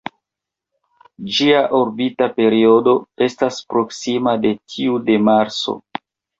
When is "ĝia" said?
1.35-1.59